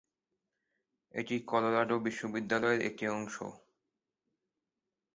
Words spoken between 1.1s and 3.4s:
এটি কলোরাডো বিশ্ববিদ্যালয়ের একটি অংশ।